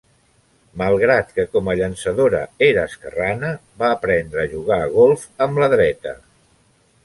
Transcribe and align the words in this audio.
Malgrat 0.81 1.33
que 1.35 1.45
com 1.55 1.69
a 1.73 1.75
llançadora 1.81 2.41
era 2.69 2.87
esquerrana, 2.91 3.53
va 3.83 3.93
aprendre 3.99 4.41
a 4.45 4.49
jugar 4.57 4.81
a 4.87 4.91
golf 4.99 5.31
amb 5.49 5.63
la 5.65 5.73
dreta. 5.79 6.19